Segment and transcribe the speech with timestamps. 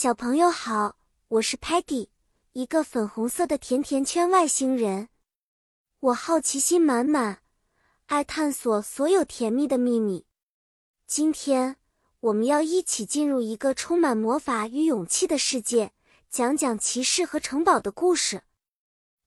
[0.00, 0.96] 小朋友好，
[1.26, 2.06] 我是 Patty，
[2.52, 5.08] 一个粉红色的甜甜圈外星人。
[5.98, 7.42] 我好奇心满满，
[8.06, 10.24] 爱探索所有甜蜜的秘密。
[11.08, 11.78] 今天
[12.20, 15.90] 我们要一起进入一个充满魔法与勇气的世界，
[16.30, 18.42] 讲讲骑士和城堡的故事。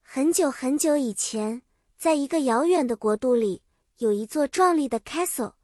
[0.02, 1.64] 很久很久以前，
[1.98, 3.62] 在一个遥远的国度里，
[3.98, 5.56] 有一座壮丽的 castle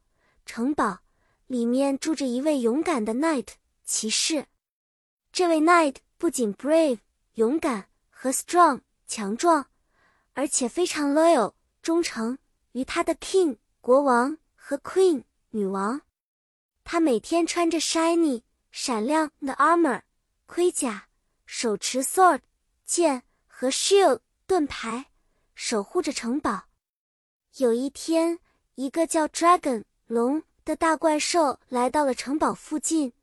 [0.46, 1.00] 城堡，
[1.46, 3.48] 里面住着一位勇敢的 knight
[3.86, 4.48] 骑士。
[5.38, 6.98] 这位 knight 不仅 brave
[7.36, 9.68] 勇敢和 strong 强壮，
[10.34, 12.40] 而且非常 loyal 忠诚
[12.72, 16.02] 于他的 king 国王和 queen 女王。
[16.84, 18.42] 他每天穿着 shiny
[18.72, 20.02] 闪亮的 armor
[20.48, 21.08] 盔甲，
[21.46, 22.40] 手持 sword
[22.84, 25.06] 剑和 shield 盾牌，
[25.54, 26.64] 守护着城堡。
[27.58, 28.40] 有一天，
[28.74, 33.14] 一个叫 dragon 龙的大怪兽来到了城堡附近，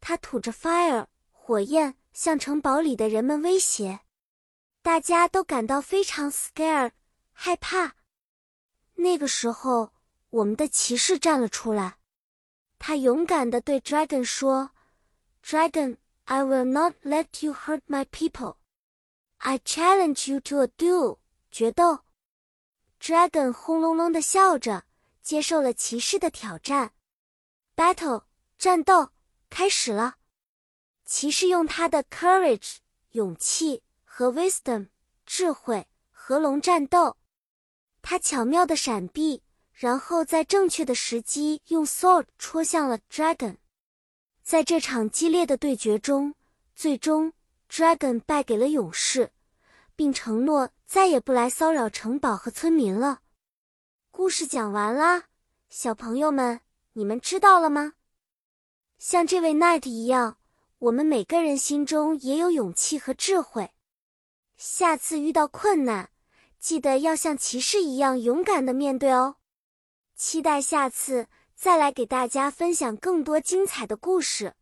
[0.00, 1.06] 他吐着 fire。
[1.50, 4.02] 火焰向城堡里的人们威胁，
[4.82, 6.92] 大家都感到非常 scared
[7.32, 7.96] 害怕。
[8.94, 9.92] 那个时候，
[10.28, 11.98] 我们的骑士站了出来，
[12.78, 14.70] 他勇敢地对 Dragon 说
[15.44, 18.58] ：“Dragon, I will not let you hurt my people.
[19.38, 21.18] I challenge you to a duel.”
[21.50, 22.04] 决斗。
[23.00, 24.84] Dragon 轰隆隆地笑着
[25.20, 26.92] 接受了骑士的挑战。
[27.74, 28.22] Battle
[28.56, 29.10] 战斗
[29.48, 30.18] 开始了。
[31.10, 32.76] 骑士用他的 courage
[33.10, 34.90] 勇气和 wisdom
[35.26, 37.16] 智慧和龙战斗，
[38.00, 43.56] 他巧妙的闪避，然后在正确的时机用 sword 戳向了 dragon。
[44.44, 46.36] 在这场激烈的对决中，
[46.76, 47.32] 最终
[47.68, 49.32] dragon 败给了勇士，
[49.96, 53.22] 并承诺再也不来骚扰城堡和村民了。
[54.12, 55.24] 故事讲完啦，
[55.68, 56.60] 小朋友们，
[56.92, 57.94] 你们知道了吗？
[58.96, 60.36] 像这位 knight 一样。
[60.80, 63.70] 我们每个人心中也有勇气和智慧。
[64.56, 66.10] 下次遇到困难，
[66.58, 69.36] 记得要像骑士一样勇敢的面对哦。
[70.16, 74.54] 期待下次再来给大家分享更多精彩的故事。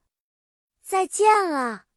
[0.82, 1.87] 再见了。